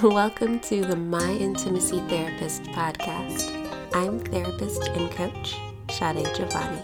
Welcome 0.02 0.60
to 0.60 0.80
the 0.80 0.96
My 0.96 1.30
Intimacy 1.32 2.00
Therapist 2.08 2.62
podcast. 2.62 3.52
I'm 3.94 4.18
therapist 4.18 4.88
and 4.88 5.10
coach 5.10 5.56
Sade 5.90 6.26
Giovanni. 6.34 6.82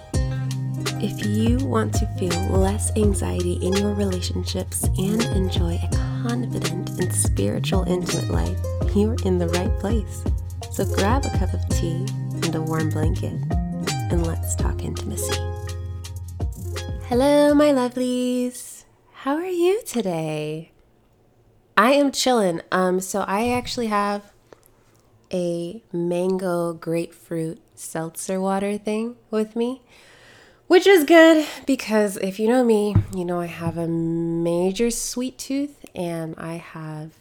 If 1.03 1.25
you 1.25 1.65
want 1.67 1.95
to 1.95 2.07
feel 2.19 2.39
less 2.51 2.95
anxiety 2.95 3.55
in 3.55 3.73
your 3.73 3.95
relationships 3.95 4.85
and 4.99 5.23
enjoy 5.35 5.81
a 5.83 5.97
confident 5.97 6.91
and 7.01 7.11
spiritual, 7.11 7.85
intimate 7.85 8.29
life, 8.29 8.59
you're 8.95 9.17
in 9.25 9.39
the 9.39 9.49
right 9.49 9.75
place. 9.79 10.23
So 10.71 10.85
grab 10.85 11.25
a 11.25 11.31
cup 11.39 11.55
of 11.55 11.67
tea 11.71 12.05
and 12.43 12.55
a 12.55 12.61
warm 12.61 12.91
blanket, 12.91 13.41
and 14.11 14.27
let's 14.27 14.55
talk 14.55 14.85
intimacy. 14.85 15.41
Hello, 17.09 17.55
my 17.55 17.71
lovelies. 17.71 18.85
How 19.13 19.37
are 19.37 19.47
you 19.47 19.81
today? 19.87 20.73
I 21.77 21.93
am 21.93 22.11
chilling. 22.11 22.63
Um, 22.73 23.01
so 23.01 23.21
I 23.21 23.51
actually 23.51 23.89
have 23.89 24.33
a 25.33 25.83
mango 25.93 26.73
grapefruit 26.73 27.61
seltzer 27.75 28.41
water 28.41 28.79
thing 28.79 29.17
with 29.31 29.55
me, 29.55 29.83
which 30.67 30.87
is 30.87 31.05
good 31.05 31.47
because 31.67 32.17
if 32.19 32.39
you 32.41 32.49
know 32.49 32.65
me, 32.65 32.97
you 33.15 33.25
know 33.25 33.41
I 33.41 33.47
have 33.47 33.77
a 33.77 33.87
major 33.89 34.91
sweet 34.91 35.39
tooth 35.39 35.85
and 35.95 36.35
I 36.39 36.55
have 36.55 37.13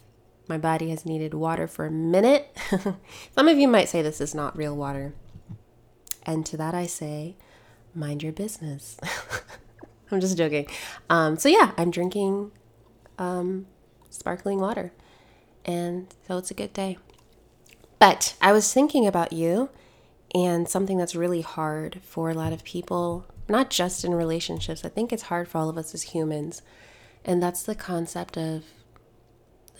my 0.48 0.58
body 0.58 0.90
has 0.90 1.04
needed 1.04 1.34
water 1.34 1.66
for 1.66 1.86
a 1.86 1.90
minute. 1.90 2.56
Some 3.34 3.48
of 3.48 3.58
you 3.58 3.66
might 3.66 3.88
say 3.88 4.00
this 4.00 4.20
is 4.20 4.34
not 4.34 4.56
real 4.56 4.76
water. 4.76 5.12
And 6.22 6.46
to 6.46 6.56
that 6.56 6.74
I 6.74 6.86
say, 6.86 7.36
mind 7.94 8.22
your 8.22 8.32
business. 8.32 8.96
I'm 10.10 10.20
just 10.20 10.38
joking. 10.38 10.68
Um, 11.10 11.36
so 11.36 11.48
yeah, 11.48 11.72
I'm 11.76 11.90
drinking 11.90 12.52
um, 13.18 13.66
sparkling 14.16 14.60
water. 14.60 14.92
And 15.64 16.12
so 16.26 16.38
it's 16.38 16.50
a 16.50 16.54
good 16.54 16.72
day. 16.72 16.98
But 17.98 18.36
I 18.40 18.52
was 18.52 18.72
thinking 18.72 19.06
about 19.06 19.32
you 19.32 19.70
and 20.34 20.68
something 20.68 20.98
that's 20.98 21.14
really 21.14 21.40
hard 21.40 22.00
for 22.02 22.30
a 22.30 22.34
lot 22.34 22.52
of 22.52 22.64
people, 22.64 23.26
not 23.48 23.70
just 23.70 24.04
in 24.04 24.14
relationships. 24.14 24.84
I 24.84 24.88
think 24.88 25.12
it's 25.12 25.24
hard 25.24 25.48
for 25.48 25.58
all 25.58 25.68
of 25.68 25.78
us 25.78 25.94
as 25.94 26.02
humans. 26.02 26.62
And 27.24 27.42
that's 27.42 27.62
the 27.62 27.74
concept 27.74 28.36
of 28.36 28.64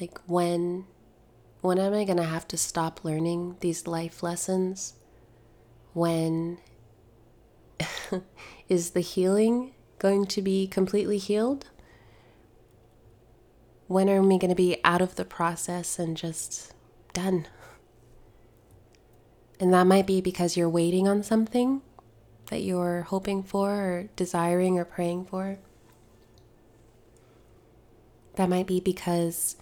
like 0.01 0.19
when 0.27 0.87
when 1.61 1.79
am 1.79 1.95
I 1.95 2.05
going 2.05 2.19
to 2.19 2.23
have 2.23 2.47
to 2.49 2.57
stop 2.57 3.05
learning 3.05 3.57
these 3.61 3.87
life 3.87 4.23
lessons? 4.23 4.95
When 5.95 6.59
is 8.69 8.91
the 8.91 9.01
healing 9.01 9.75
going 9.99 10.27
to 10.27 10.43
be 10.43 10.67
completely 10.67 11.19
healed? 11.19 11.67
When 13.89 14.11
are 14.11 14.21
we 14.21 14.39
going 14.39 14.51
to 14.51 14.57
be 14.57 14.79
out 14.85 15.01
of 15.01 15.15
the 15.15 15.25
process 15.25 15.99
and 15.99 16.17
just 16.17 16.75
done? 17.13 17.47
And 19.61 19.73
that 19.73 19.87
might 19.87 20.07
be 20.07 20.21
because 20.21 20.57
you're 20.57 20.69
waiting 20.69 21.07
on 21.07 21.23
something 21.23 21.83
that 22.51 22.63
you're 22.63 23.03
hoping 23.03 23.43
for 23.43 23.71
or 23.71 24.09
desiring 24.17 24.79
or 24.79 24.85
praying 24.85 25.27
for. 25.27 25.59
That 28.35 28.49
might 28.49 28.67
be 28.67 28.81
because 28.81 29.57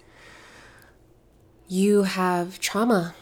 you 1.68 2.02
have 2.02 2.58
trauma 2.58 3.14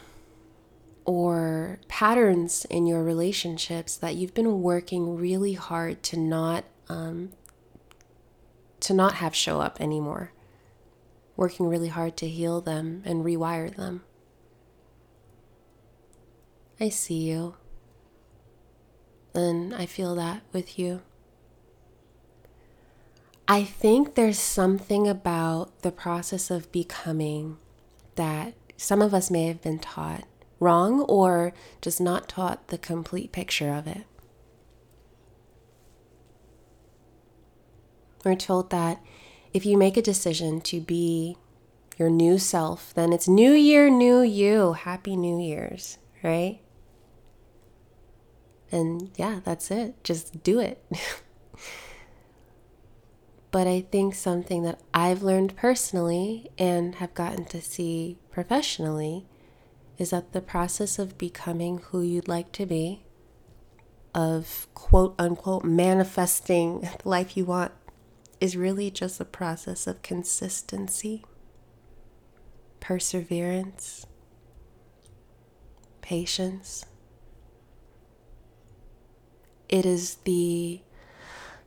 or 1.05 1.79
patterns 1.87 2.65
in 2.69 2.87
your 2.87 3.03
relationships 3.03 3.97
that 3.97 4.15
you've 4.15 4.33
been 4.33 4.61
working 4.61 5.17
really 5.17 5.53
hard 5.53 6.01
to 6.03 6.17
not 6.17 6.63
um, 6.87 7.31
to 8.79 8.93
not 8.93 9.15
have 9.15 9.35
show 9.35 9.61
up 9.61 9.79
anymore 9.79 10.31
working 11.35 11.67
really 11.67 11.87
hard 11.87 12.15
to 12.17 12.27
heal 12.27 12.61
them 12.61 13.01
and 13.05 13.25
rewire 13.25 13.75
them. 13.75 14.03
I 16.79 16.89
see 16.89 17.21
you. 17.21 17.55
And 19.33 19.73
I 19.73 19.85
feel 19.85 20.15
that 20.15 20.43
with 20.51 20.77
you. 20.77 21.01
I 23.47 23.63
think 23.63 24.15
there's 24.15 24.39
something 24.39 25.07
about 25.07 25.81
the 25.81 25.91
process 25.91 26.49
of 26.49 26.71
becoming 26.71 27.57
that 28.15 28.53
some 28.77 29.01
of 29.01 29.13
us 29.13 29.29
may 29.29 29.47
have 29.47 29.61
been 29.61 29.79
taught 29.79 30.25
wrong 30.59 31.01
or 31.01 31.53
just 31.81 31.99
not 31.99 32.29
taught 32.29 32.67
the 32.67 32.77
complete 32.77 33.31
picture 33.31 33.73
of 33.73 33.85
it. 33.85 34.05
We're 38.23 38.35
told 38.35 38.69
that 38.69 39.01
if 39.53 39.65
you 39.65 39.77
make 39.77 39.97
a 39.97 40.01
decision 40.01 40.61
to 40.61 40.81
be 40.81 41.37
your 41.97 42.09
new 42.09 42.37
self, 42.39 42.93
then 42.95 43.13
it's 43.13 43.27
new 43.27 43.51
year, 43.51 43.89
new 43.89 44.21
you. 44.21 44.73
Happy 44.73 45.15
New 45.15 45.39
Year's, 45.39 45.99
right? 46.23 46.59
And 48.71 49.11
yeah, 49.15 49.41
that's 49.43 49.69
it. 49.69 50.03
Just 50.03 50.41
do 50.41 50.59
it. 50.59 50.83
but 53.51 53.67
I 53.67 53.81
think 53.81 54.15
something 54.15 54.63
that 54.63 54.79
I've 54.93 55.21
learned 55.21 55.55
personally 55.55 56.49
and 56.57 56.95
have 56.95 57.13
gotten 57.13 57.45
to 57.45 57.61
see 57.61 58.17
professionally 58.31 59.27
is 59.99 60.09
that 60.09 60.33
the 60.33 60.41
process 60.41 60.97
of 60.97 61.19
becoming 61.19 61.77
who 61.77 62.01
you'd 62.01 62.27
like 62.27 62.51
to 62.53 62.65
be, 62.65 63.05
of 64.15 64.67
quote 64.73 65.13
unquote 65.19 65.63
manifesting 65.63 66.81
the 67.03 67.07
life 67.07 67.37
you 67.37 67.45
want, 67.45 67.71
is 68.43 68.57
really 68.57 68.91
just 68.91 69.21
a 69.21 69.25
process 69.25 69.87
of 69.87 70.01
consistency, 70.01 71.23
perseverance, 72.81 74.05
patience. 76.01 76.85
It 79.69 79.85
is 79.85 80.15
the 80.25 80.81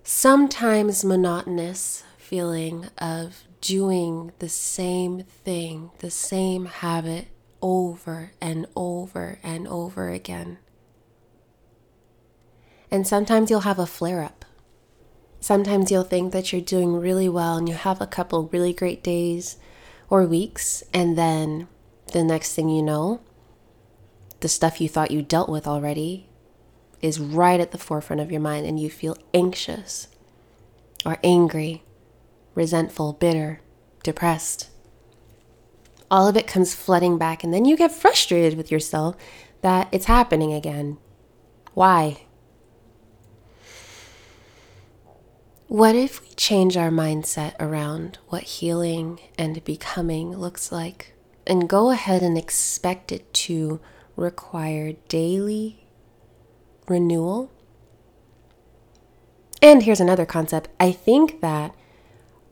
sometimes 0.03 1.03
monotonous 1.03 2.05
feeling 2.19 2.89
of 2.99 3.45
doing 3.63 4.33
the 4.39 4.51
same 4.51 5.21
thing, 5.21 5.93
the 6.01 6.11
same 6.11 6.67
habit 6.67 7.29
over 7.63 8.33
and 8.39 8.67
over 8.77 9.39
and 9.43 9.67
over 9.67 10.11
again. 10.11 10.59
And 12.91 13.07
sometimes 13.07 13.51
you'll 13.51 13.61
have 13.61 13.79
a 13.79 13.87
flare 13.87 14.23
up. 14.23 14.46
Sometimes 15.41 15.91
you'll 15.91 16.03
think 16.03 16.33
that 16.33 16.53
you're 16.53 16.61
doing 16.61 16.95
really 16.97 17.29
well 17.29 17.57
and 17.57 17.69
you 17.69 17.75
have 17.75 18.01
a 18.01 18.07
couple 18.07 18.49
really 18.53 18.73
great 18.73 19.03
days 19.03 19.57
or 20.09 20.25
weeks, 20.25 20.83
and 20.93 21.17
then 21.17 21.69
the 22.13 22.25
next 22.25 22.55
thing 22.55 22.69
you 22.69 22.83
know, 22.83 23.21
the 24.41 24.49
stuff 24.49 24.81
you 24.81 24.89
thought 24.89 25.11
you 25.11 25.23
dealt 25.23 25.49
with 25.49 25.67
already 25.67 26.29
is 27.03 27.21
right 27.21 27.61
at 27.61 27.73
the 27.73 27.79
forefront 27.79 28.21
of 28.21 28.31
your 28.31 28.41
mind, 28.41 28.67
and 28.67 28.81
you 28.81 28.91
feel 28.91 29.17
anxious 29.35 30.09
or 31.05 31.19
angry, 31.23 31.83
resentful, 32.55 33.13
bitter, 33.13 33.61
depressed. 34.03 34.71
All 36.11 36.29
of 36.29 36.37
it 36.37 36.47
comes 36.47 36.75
flooding 36.75 37.19
back, 37.19 37.45
and 37.45 37.53
then 37.53 37.65
you 37.65 37.77
get 37.77 37.93
frustrated 37.93 38.57
with 38.57 38.71
yourself 38.71 39.17
that 39.61 39.89
it's 39.93 40.07
happening 40.07 40.53
again. 40.53 40.99
Why? 41.75 42.26
What 45.77 45.95
if 45.95 46.23
we 46.23 46.29
change 46.37 46.79
our 46.79 46.89
mindset 46.89 47.53
around 47.61 48.17
what 48.29 48.45
healing 48.45 49.21
and 49.37 49.63
becoming 49.63 50.35
looks 50.35 50.73
like 50.73 51.13
and 51.47 51.69
go 51.69 51.91
ahead 51.91 52.23
and 52.23 52.39
expect 52.39 53.13
it 53.13 53.31
to 53.35 53.79
require 54.17 54.95
daily 55.09 55.87
renewal? 56.89 57.53
And 59.61 59.83
here's 59.83 60.01
another 60.01 60.25
concept 60.25 60.71
I 60.81 60.93
think 60.93 61.43
that 61.43 61.75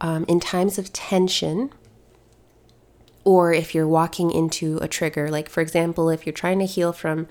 um, 0.02 0.26
in 0.28 0.38
times 0.38 0.76
of 0.78 0.92
tension, 0.92 1.70
or 3.24 3.54
if 3.54 3.74
you're 3.74 3.88
walking 3.88 4.32
into 4.32 4.76
a 4.82 4.86
trigger, 4.86 5.30
like 5.30 5.48
for 5.48 5.62
example, 5.62 6.10
if 6.10 6.26
you're 6.26 6.34
trying 6.34 6.58
to 6.58 6.66
heal 6.66 6.92
from, 6.92 7.26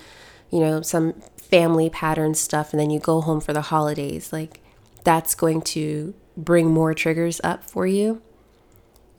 you 0.49 0.59
know, 0.59 0.81
some 0.81 1.21
family 1.37 1.91
pattern 1.91 2.33
stuff 2.33 2.73
and 2.73 2.79
then 2.79 2.89
you 2.89 2.99
go 2.99 3.21
home 3.21 3.39
for 3.39 3.53
the 3.53 3.61
holidays, 3.61 4.33
like 4.33 4.62
that's 5.03 5.35
going 5.35 5.61
to 5.61 6.13
bring 6.35 6.71
more 6.71 6.93
triggers 6.93 7.39
up 7.43 7.63
for 7.63 7.85
you. 7.85 8.21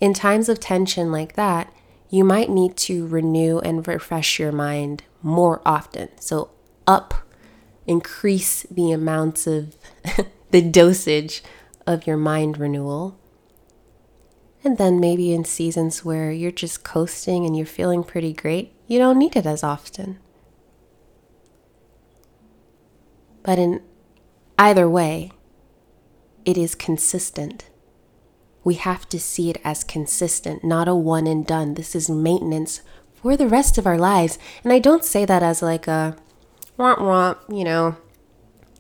In 0.01 0.15
times 0.15 0.49
of 0.49 0.61
tension 0.61 1.13
like 1.13 1.35
that, 1.35 1.73
you 2.11 2.25
might 2.25 2.51
need 2.51 2.77
to 2.77 3.07
renew 3.07 3.59
and 3.61 3.87
refresh 3.87 4.39
your 4.39 4.53
mind 4.53 5.03
more 5.23 5.61
often. 5.65 6.09
So, 6.21 6.51
up, 6.87 7.15
increase 7.87 8.65
the 8.71 8.93
amounts 8.93 9.47
of 9.47 9.77
the 10.51 10.63
dosage 10.63 11.43
of 11.87 12.07
your 12.07 12.17
mind 12.17 12.59
renewal. 12.59 13.19
And 14.63 14.79
then 14.79 14.99
maybe 14.99 15.35
in 15.35 15.45
seasons 15.45 16.05
where 16.05 16.31
you're 16.31 16.51
just 16.51 16.85
coasting 16.85 17.45
and 17.45 17.57
you're 17.57 17.67
feeling 17.67 18.03
pretty 18.03 18.33
great, 18.33 18.73
you 18.87 18.99
don't 18.99 19.19
need 19.19 19.37
it 19.37 19.47
as 19.47 19.63
often. 19.63 20.19
But 23.43 23.59
in 23.59 23.83
either 24.59 24.89
way, 24.89 25.33
it 26.45 26.57
is 26.59 26.75
consistent. 26.75 27.65
we 28.65 28.75
have 28.75 29.07
to 29.11 29.21
see 29.21 29.51
it 29.51 29.61
as 29.63 29.85
consistent, 29.85 30.65
not 30.65 30.89
a 30.89 30.95
one 30.95 31.27
and 31.27 31.47
done. 31.47 31.75
This 31.75 31.95
is 31.95 32.09
maintenance 32.09 32.81
for 33.13 33.37
the 33.37 33.47
rest 33.49 33.77
of 33.79 33.87
our 33.87 33.99
lives. 33.99 34.39
And 34.63 34.73
I 34.73 34.79
don't 34.79 35.05
say 35.05 35.25
that 35.27 35.43
as 35.43 35.61
like 35.63 35.87
a 35.87 36.17
womp 36.79 36.99
womp, 36.99 37.39
you 37.55 37.65
know, 37.65 37.97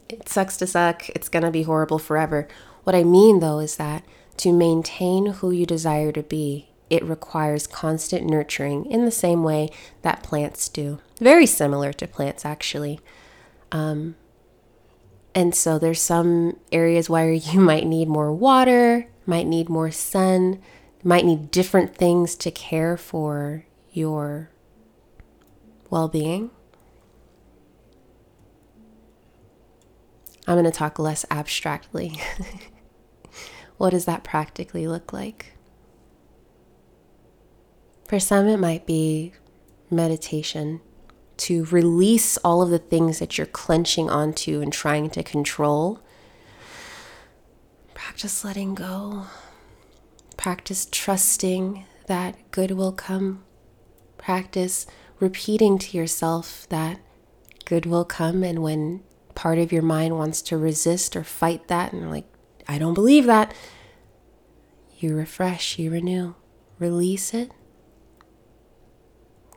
it 0.08 0.28
sucks 0.28 0.56
to 0.58 0.66
suck, 0.66 1.08
it's 1.10 1.28
gonna 1.28 1.50
be 1.50 1.62
horrible 1.64 1.98
forever. 1.98 2.48
What 2.84 2.94
I 2.96 3.04
mean 3.04 3.40
though 3.40 3.58
is 3.58 3.76
that 3.76 4.04
to 4.38 4.52
maintain 4.52 5.26
who 5.26 5.50
you 5.50 5.66
desire 5.66 6.12
to 6.12 6.22
be, 6.22 6.70
it 6.90 7.04
requires 7.04 7.66
constant 7.66 8.26
nurturing 8.26 8.86
in 8.86 9.04
the 9.04 9.10
same 9.10 9.42
way 9.42 9.70
that 10.02 10.22
plants 10.22 10.68
do. 10.68 10.98
Very 11.20 11.46
similar 11.46 11.92
to 11.94 12.06
plants, 12.06 12.44
actually. 12.44 13.00
Um, 13.70 14.16
and 15.34 15.54
so 15.54 15.78
there's 15.78 16.00
some 16.00 16.58
areas 16.70 17.10
where 17.10 17.32
you 17.32 17.60
might 17.60 17.86
need 17.86 18.08
more 18.08 18.32
water, 18.32 19.08
might 19.26 19.46
need 19.46 19.68
more 19.68 19.90
sun, 19.90 20.60
might 21.02 21.24
need 21.24 21.50
different 21.50 21.94
things 21.94 22.34
to 22.36 22.50
care 22.50 22.96
for 22.96 23.64
your 23.92 24.50
well 25.90 26.08
being. 26.08 26.50
I'm 30.46 30.56
going 30.56 30.64
to 30.66 30.70
talk 30.70 30.98
less 30.98 31.24
abstractly. 31.30 32.20
what 33.78 33.90
does 33.90 34.04
that 34.04 34.24
practically 34.24 34.86
look 34.86 35.12
like? 35.12 35.54
For 38.06 38.20
some, 38.20 38.46
it 38.46 38.58
might 38.58 38.84
be 38.84 39.32
meditation 39.90 40.82
to 41.36 41.64
release 41.66 42.36
all 42.38 42.62
of 42.62 42.70
the 42.70 42.78
things 42.78 43.18
that 43.18 43.36
you're 43.36 43.46
clenching 43.46 44.08
onto 44.08 44.60
and 44.60 44.72
trying 44.72 45.10
to 45.10 45.22
control. 45.22 46.00
Practice 47.92 48.44
letting 48.44 48.74
go. 48.74 49.26
Practice 50.36 50.86
trusting 50.90 51.84
that 52.06 52.36
good 52.50 52.72
will 52.72 52.92
come. 52.92 53.44
Practice 54.18 54.86
repeating 55.20 55.78
to 55.78 55.96
yourself 55.96 56.66
that 56.68 57.00
good 57.64 57.86
will 57.86 58.04
come. 58.04 58.42
And 58.42 58.62
when 58.62 59.02
part 59.34 59.58
of 59.58 59.72
your 59.72 59.82
mind 59.82 60.16
wants 60.16 60.42
to 60.42 60.56
resist 60.56 61.16
or 61.16 61.24
fight 61.24 61.68
that, 61.68 61.92
and 61.92 62.10
like, 62.10 62.26
I 62.68 62.78
don't 62.78 62.94
believe 62.94 63.26
that, 63.26 63.52
you 64.98 65.16
refresh, 65.16 65.78
you 65.78 65.90
renew, 65.90 66.34
release 66.78 67.34
it. 67.34 67.50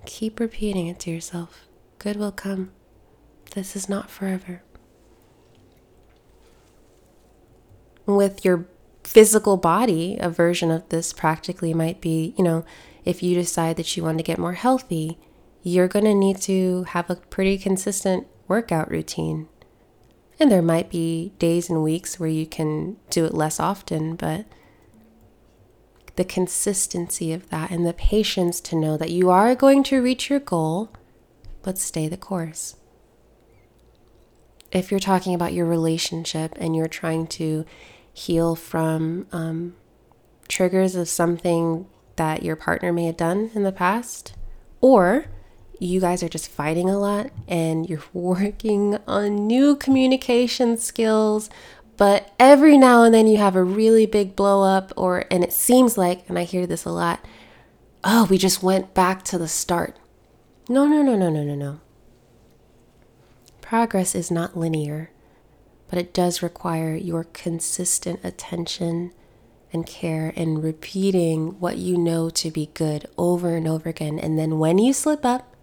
Keep 0.05 0.39
repeating 0.39 0.87
it 0.87 0.99
to 1.01 1.11
yourself. 1.11 1.66
Good 1.99 2.17
will 2.17 2.31
come. 2.31 2.71
This 3.55 3.75
is 3.75 3.89
not 3.89 4.09
forever. 4.09 4.61
With 8.05 8.45
your 8.45 8.67
physical 9.03 9.57
body, 9.57 10.17
a 10.19 10.29
version 10.29 10.69
of 10.69 10.87
this 10.89 11.11
practically 11.11 11.73
might 11.73 11.99
be, 11.99 12.35
you 12.37 12.43
know, 12.43 12.65
if 13.03 13.23
you 13.23 13.35
decide 13.35 13.77
that 13.77 13.97
you 13.97 14.03
want 14.03 14.19
to 14.19 14.23
get 14.23 14.37
more 14.37 14.53
healthy, 14.53 15.17
you're 15.63 15.87
going 15.87 16.05
to 16.05 16.13
need 16.13 16.39
to 16.41 16.83
have 16.89 17.09
a 17.09 17.15
pretty 17.15 17.57
consistent 17.57 18.27
workout 18.47 18.91
routine. 18.91 19.47
And 20.39 20.51
there 20.51 20.61
might 20.61 20.89
be 20.89 21.33
days 21.39 21.69
and 21.69 21.83
weeks 21.83 22.19
where 22.19 22.29
you 22.29 22.45
can 22.45 22.97
do 23.09 23.25
it 23.25 23.33
less 23.33 23.59
often, 23.59 24.15
but 24.15 24.45
the 26.15 26.23
consistency 26.23 27.33
of 27.33 27.49
that 27.49 27.71
and 27.71 27.85
the 27.85 27.93
patience 27.93 28.61
to 28.61 28.75
know 28.75 28.97
that 28.97 29.09
you 29.09 29.29
are 29.29 29.55
going 29.55 29.83
to 29.83 30.01
reach 30.01 30.29
your 30.29 30.39
goal 30.39 30.91
but 31.67 31.77
stay 31.77 32.07
the 32.07 32.15
course. 32.15 32.77
If 34.71 34.89
you're 34.89 35.01
talking 35.01 35.35
about 35.35 35.51
your 35.51 35.65
relationship 35.65 36.53
and 36.55 36.73
you're 36.73 36.87
trying 36.87 37.27
to 37.27 37.65
heal 38.13 38.55
from 38.55 39.27
um, 39.33 39.75
triggers 40.47 40.95
of 40.95 41.09
something 41.09 41.85
that 42.15 42.41
your 42.41 42.55
partner 42.55 42.93
may 42.93 43.03
have 43.07 43.17
done 43.17 43.51
in 43.53 43.63
the 43.63 43.73
past, 43.73 44.33
or 44.79 45.25
you 45.77 45.99
guys 45.99 46.23
are 46.23 46.29
just 46.29 46.47
fighting 46.47 46.89
a 46.89 46.97
lot 46.97 47.31
and 47.49 47.89
you're 47.89 48.05
working 48.13 48.97
on 49.05 49.45
new 49.45 49.75
communication 49.75 50.77
skills, 50.77 51.49
but 51.97 52.33
every 52.39 52.77
now 52.77 53.03
and 53.03 53.13
then 53.13 53.27
you 53.27 53.35
have 53.35 53.57
a 53.57 53.63
really 53.63 54.05
big 54.05 54.37
blow 54.37 54.63
up, 54.63 54.93
or 54.95 55.25
and 55.29 55.43
it 55.43 55.51
seems 55.51 55.97
like, 55.97 56.29
and 56.29 56.39
I 56.39 56.43
hear 56.43 56.65
this 56.65 56.85
a 56.85 56.91
lot, 56.91 57.25
oh, 58.05 58.25
we 58.29 58.37
just 58.37 58.63
went 58.63 58.93
back 58.93 59.23
to 59.23 59.37
the 59.37 59.49
start. 59.49 59.97
No, 60.69 60.85
no, 60.85 61.01
no, 61.01 61.15
no, 61.15 61.29
no, 61.29 61.43
no, 61.43 61.55
no. 61.55 61.79
Progress 63.61 64.15
is 64.15 64.29
not 64.29 64.57
linear, 64.57 65.11
but 65.89 65.97
it 65.97 66.13
does 66.13 66.43
require 66.43 66.93
your 66.95 67.23
consistent 67.23 68.19
attention 68.23 69.13
and 69.71 69.85
care 69.85 70.33
and 70.35 70.63
repeating 70.63 71.59
what 71.59 71.77
you 71.77 71.97
know 71.97 72.29
to 72.29 72.51
be 72.51 72.69
good 72.73 73.05
over 73.17 73.55
and 73.55 73.67
over 73.67 73.87
again. 73.89 74.19
And 74.19 74.37
then 74.37 74.59
when 74.59 74.77
you 74.77 74.91
slip 74.91 75.25
up, 75.25 75.55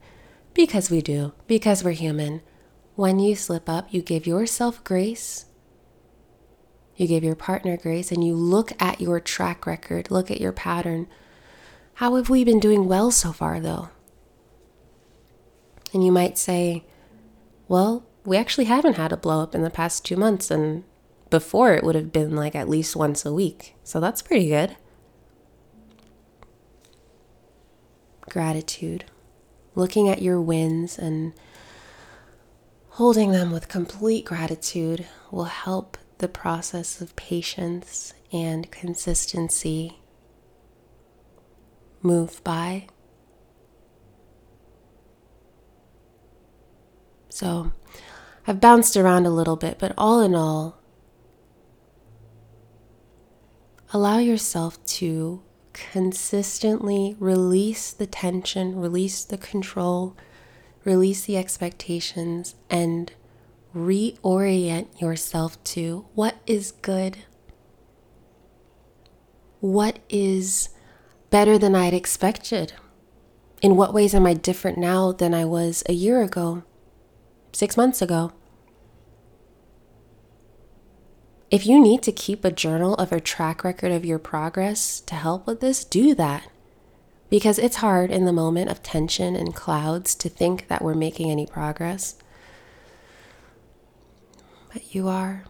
because 0.54 0.90
we 0.90 1.02
do, 1.02 1.32
because 1.46 1.84
we're 1.84 1.92
human, 1.92 2.40
when 2.94 3.18
you 3.18 3.34
slip 3.34 3.68
up, 3.68 3.92
you 3.92 4.00
give 4.00 4.26
yourself 4.26 4.82
grace, 4.84 5.46
you 6.96 7.06
give 7.06 7.24
your 7.24 7.34
partner 7.34 7.76
grace, 7.76 8.12
and 8.12 8.24
you 8.24 8.34
look 8.34 8.72
at 8.80 9.00
your 9.00 9.20
track 9.20 9.66
record, 9.66 10.10
look 10.10 10.30
at 10.30 10.40
your 10.40 10.52
pattern. 10.52 11.08
How 11.94 12.14
have 12.16 12.30
we 12.30 12.44
been 12.44 12.60
doing 12.60 12.86
well 12.86 13.10
so 13.10 13.32
far, 13.32 13.60
though? 13.60 13.88
And 15.94 16.04
you 16.04 16.12
might 16.12 16.36
say, 16.36 16.84
well, 17.68 18.04
we 18.24 18.36
actually 18.36 18.64
haven't 18.64 18.96
had 18.96 19.12
a 19.12 19.16
blow 19.16 19.40
up 19.40 19.54
in 19.54 19.62
the 19.62 19.70
past 19.70 20.04
two 20.04 20.16
months, 20.16 20.50
and 20.50 20.84
before 21.30 21.72
it 21.72 21.84
would 21.84 21.94
have 21.94 22.12
been 22.12 22.34
like 22.34 22.54
at 22.54 22.68
least 22.68 22.96
once 22.96 23.24
a 23.24 23.32
week. 23.32 23.76
So 23.84 24.00
that's 24.00 24.20
pretty 24.20 24.48
good. 24.48 24.76
Gratitude. 28.28 29.04
Looking 29.74 30.08
at 30.08 30.20
your 30.20 30.40
wins 30.40 30.98
and 30.98 31.32
holding 32.90 33.32
them 33.32 33.52
with 33.52 33.68
complete 33.68 34.24
gratitude 34.24 35.06
will 35.30 35.44
help 35.44 35.96
the 36.18 36.28
process 36.28 37.00
of 37.00 37.16
patience 37.16 38.14
and 38.32 38.70
consistency 38.70 39.98
move 42.02 42.42
by 42.44 42.86
So 47.34 47.72
I've 48.46 48.60
bounced 48.60 48.96
around 48.96 49.26
a 49.26 49.30
little 49.30 49.56
bit, 49.56 49.80
but 49.80 49.92
all 49.98 50.20
in 50.20 50.36
all, 50.36 50.78
allow 53.92 54.18
yourself 54.18 54.78
to 55.00 55.42
consistently 55.72 57.16
release 57.18 57.92
the 57.92 58.06
tension, 58.06 58.76
release 58.76 59.24
the 59.24 59.36
control, 59.36 60.16
release 60.84 61.24
the 61.24 61.36
expectations, 61.36 62.54
and 62.70 63.12
reorient 63.74 65.00
yourself 65.00 65.62
to 65.64 66.06
what 66.14 66.36
is 66.46 66.70
good, 66.70 67.18
what 69.58 69.98
is 70.08 70.68
better 71.30 71.58
than 71.58 71.74
I'd 71.74 71.94
expected. 71.94 72.74
In 73.60 73.74
what 73.74 73.92
ways 73.92 74.14
am 74.14 74.24
I 74.24 74.34
different 74.34 74.78
now 74.78 75.10
than 75.10 75.34
I 75.34 75.44
was 75.44 75.82
a 75.88 75.94
year 75.94 76.22
ago? 76.22 76.62
Six 77.54 77.76
months 77.76 78.02
ago. 78.02 78.32
If 81.50 81.66
you 81.66 81.80
need 81.80 82.02
to 82.02 82.12
keep 82.12 82.44
a 82.44 82.50
journal 82.50 82.94
of 82.94 83.12
a 83.12 83.20
track 83.20 83.62
record 83.62 83.92
of 83.92 84.04
your 84.04 84.18
progress 84.18 85.00
to 85.02 85.14
help 85.14 85.46
with 85.46 85.60
this, 85.60 85.84
do 85.84 86.14
that. 86.16 86.48
Because 87.30 87.58
it's 87.58 87.76
hard 87.76 88.10
in 88.10 88.24
the 88.24 88.32
moment 88.32 88.70
of 88.70 88.82
tension 88.82 89.36
and 89.36 89.54
clouds 89.54 90.14
to 90.16 90.28
think 90.28 90.68
that 90.68 90.82
we're 90.82 90.94
making 90.94 91.30
any 91.30 91.46
progress. 91.46 92.16
But 94.72 94.94
you 94.94 95.06
are. 95.06 95.44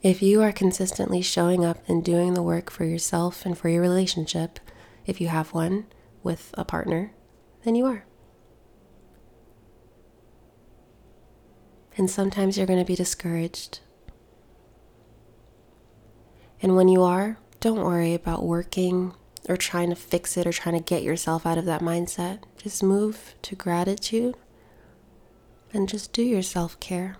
If 0.00 0.22
you 0.22 0.40
are 0.42 0.52
consistently 0.52 1.20
showing 1.20 1.64
up 1.64 1.78
and 1.88 2.04
doing 2.04 2.34
the 2.34 2.42
work 2.42 2.70
for 2.70 2.84
yourself 2.84 3.44
and 3.44 3.58
for 3.58 3.68
your 3.68 3.82
relationship, 3.82 4.60
if 5.04 5.20
you 5.20 5.26
have 5.28 5.52
one 5.52 5.86
with 6.22 6.54
a 6.54 6.64
partner, 6.64 7.12
then 7.64 7.74
you 7.74 7.86
are. 7.86 8.07
And 11.98 12.08
sometimes 12.08 12.56
you're 12.56 12.66
going 12.66 12.78
to 12.78 12.84
be 12.84 12.94
discouraged. 12.94 13.80
And 16.62 16.76
when 16.76 16.88
you 16.88 17.02
are, 17.02 17.38
don't 17.60 17.82
worry 17.82 18.14
about 18.14 18.44
working 18.44 19.14
or 19.48 19.56
trying 19.56 19.90
to 19.90 19.96
fix 19.96 20.36
it 20.36 20.46
or 20.46 20.52
trying 20.52 20.76
to 20.76 20.84
get 20.84 21.02
yourself 21.02 21.44
out 21.44 21.58
of 21.58 21.64
that 21.64 21.80
mindset. 21.80 22.44
Just 22.56 22.82
move 22.82 23.34
to 23.42 23.56
gratitude 23.56 24.36
and 25.72 25.88
just 25.88 26.12
do 26.12 26.22
your 26.22 26.42
self 26.42 26.78
care. 26.78 27.16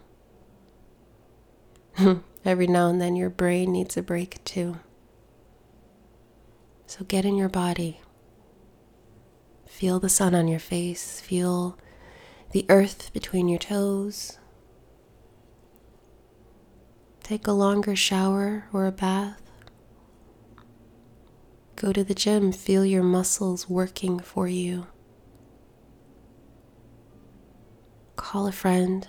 Every 2.45 2.69
now 2.69 2.89
and 2.89 3.01
then, 3.01 3.17
your 3.17 3.31
brain 3.31 3.73
needs 3.73 3.97
a 3.97 4.03
break 4.03 4.43
too. 4.45 4.79
So 6.87 7.05
get 7.05 7.25
in 7.25 7.37
your 7.37 7.49
body. 7.49 8.01
Feel 9.67 9.99
the 9.99 10.09
sun 10.09 10.35
on 10.35 10.47
your 10.49 10.61
face. 10.61 11.21
Feel 11.21 11.77
the 12.53 12.65
earth 12.69 13.13
between 13.13 13.49
your 13.49 13.59
toes. 13.59 14.39
Take 17.29 17.47
a 17.47 17.53
longer 17.53 17.95
shower 17.95 18.65
or 18.73 18.87
a 18.87 18.91
bath. 18.91 19.43
Go 21.77 21.93
to 21.93 22.03
the 22.03 22.15
gym, 22.15 22.53
feel 22.53 22.87
your 22.87 23.03
muscles 23.03 23.69
working 23.69 24.19
for 24.19 24.49
you. 24.49 24.87
Call 28.17 28.47
a 28.47 28.53
friend, 28.53 29.07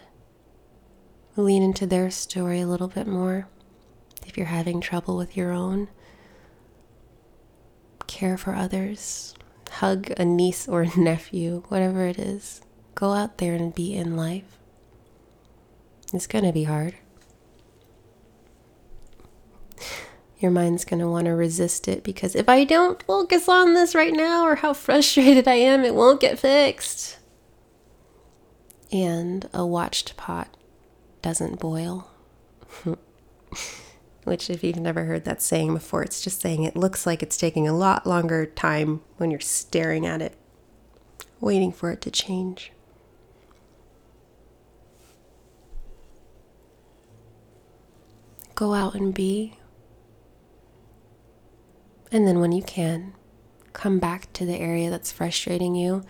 lean 1.38 1.63
into 1.63 1.88
their 1.88 2.11
story 2.11 2.59
a 2.59 2.67
little 2.67 2.89
bit 2.89 3.07
more. 3.07 3.47
If 4.27 4.35
you're 4.35 4.47
having 4.47 4.81
trouble 4.81 5.15
with 5.15 5.38
your 5.38 5.53
own, 5.53 5.88
care 8.07 8.38
for 8.38 8.53
others, 8.53 9.33
hug 9.71 10.11
a 10.17 10.25
niece 10.25 10.67
or 10.67 10.81
a 10.81 10.99
nephew, 10.99 11.63
whatever 11.69 12.05
it 12.05 12.19
is. 12.19 12.59
Go 12.95 13.13
out 13.13 13.38
there 13.38 13.53
and 13.53 13.73
be 13.73 13.93
in 13.93 14.17
life. 14.17 14.57
It's 16.13 16.27
going 16.27 16.43
to 16.43 16.51
be 16.51 16.65
hard. 16.65 16.95
Your 20.39 20.51
mind's 20.51 20.86
going 20.86 21.01
to 21.01 21.10
want 21.10 21.25
to 21.25 21.31
resist 21.31 21.89
it 21.89 22.01
because 22.03 22.34
if 22.34 22.48
I 22.48 22.63
don't 22.63 23.03
focus 23.03 23.50
on 23.50 23.74
this 23.74 23.93
right 23.93 24.13
now 24.13 24.46
or 24.46 24.55
how 24.55 24.74
frustrated 24.86 25.48
I 25.48 25.55
am, 25.55 25.84
it 25.84 25.96
won't 25.96 26.22
get 26.22 26.39
fixed. 26.39 27.17
And 28.91 29.48
a 29.53 29.65
watched 29.65 30.15
pot 30.17 30.55
doesn't 31.22 31.60
boil. 31.60 32.10
Which, 34.24 34.50
if 34.50 34.63
you've 34.63 34.77
never 34.77 35.05
heard 35.05 35.25
that 35.25 35.41
saying 35.41 35.74
before, 35.74 36.03
it's 36.03 36.22
just 36.22 36.41
saying 36.41 36.63
it 36.63 36.75
looks 36.75 37.05
like 37.05 37.22
it's 37.22 37.38
taking 37.38 37.67
a 37.67 37.75
lot 37.75 38.08
longer 38.08 38.46
time 38.46 39.01
when 39.17 39.31
you're 39.31 39.39
staring 39.39 40.05
at 40.05 40.22
it, 40.22 40.36
waiting 41.41 41.72
for 41.72 41.91
it 41.91 42.01
to 42.01 42.12
change. 42.12 42.72
Go 48.55 48.74
out 48.74 48.93
and 48.93 49.13
be. 49.13 49.59
And 52.12 52.28
then, 52.28 52.39
when 52.39 52.51
you 52.51 52.63
can, 52.63 53.13
come 53.74 54.00
back 54.00 54.32
to 54.34 54.46
the 54.46 54.58
area 54.58 54.89
that's 54.89 55.12
frustrating 55.12 55.75
you 55.75 56.04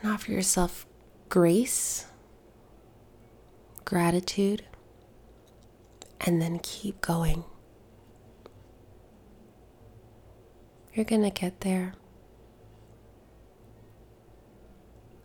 and 0.00 0.12
offer 0.12 0.30
yourself 0.30 0.86
grace, 1.28 2.06
gratitude, 3.84 4.64
and 6.20 6.40
then 6.40 6.58
keep 6.60 7.00
going. 7.00 7.44
You're 10.94 11.04
going 11.04 11.22
to 11.22 11.30
get 11.30 11.60
there. 11.60 11.94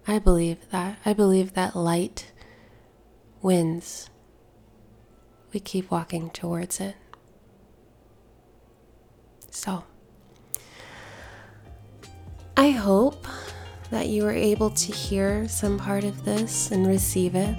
I 0.07 0.19
believe 0.19 0.69
that. 0.69 0.99
I 1.05 1.13
believe 1.13 1.53
that 1.53 1.75
light 1.75 2.31
wins. 3.41 4.09
We 5.51 5.59
keep 5.59 5.89
walking 5.89 6.29
towards 6.29 6.79
it. 6.79 6.95
So, 9.55 9.85
I 12.57 12.71
hope 12.71 13.25
that 13.89 14.09
you 14.09 14.23
were 14.23 14.33
able 14.33 14.69
to 14.69 14.91
hear 14.91 15.47
some 15.47 15.79
part 15.79 16.03
of 16.03 16.25
this 16.25 16.71
and 16.71 16.85
receive 16.85 17.35
it. 17.35 17.55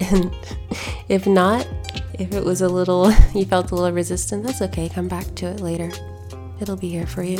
And 0.00 0.36
if 1.08 1.26
not, 1.26 1.66
if 2.12 2.34
it 2.34 2.44
was 2.44 2.60
a 2.60 2.68
little, 2.68 3.10
you 3.34 3.46
felt 3.46 3.70
a 3.70 3.74
little 3.74 3.90
resistant, 3.90 4.44
that's 4.44 4.60
okay. 4.60 4.90
Come 4.90 5.08
back 5.08 5.34
to 5.36 5.46
it 5.46 5.60
later. 5.60 5.90
It'll 6.60 6.76
be 6.76 6.90
here 6.90 7.06
for 7.06 7.22
you. 7.22 7.38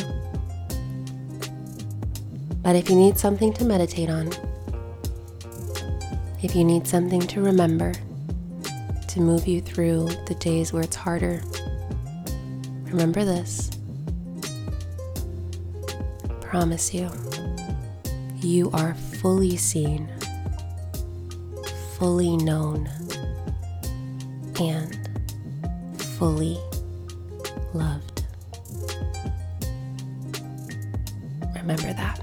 But 2.63 2.75
if 2.75 2.89
you 2.89 2.97
need 2.97 3.19
something 3.19 3.53
to 3.53 3.67
meditate 3.67 4.09
on, 4.09 4.31
if 6.43 6.57
you 6.57 6.65
need 6.65 6.87
something 6.87 7.21
to 7.21 7.43
remember 7.43 7.93
to 9.09 9.21
move 9.21 9.47
you 9.47 9.61
through 9.61 10.09
the 10.27 10.35
days 10.41 10.73
where 10.73 10.83
it's 10.83 10.97
harder, 10.97 11.43
remember 12.95 13.25
this. 13.25 13.73
Promise 16.43 16.95
you, 16.95 17.11
you 18.37 18.71
are 18.71 18.95
fully 18.95 19.57
seen, 19.57 20.09
fully 21.99 22.37
known 22.37 22.89
and 24.61 25.09
fully 25.99 26.57
loved. 27.73 28.23
Remember 31.57 31.93
that. 31.95 32.21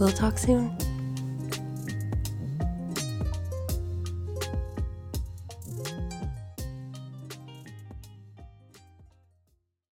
We'll 0.00 0.08
talk 0.08 0.38
soon. 0.38 0.73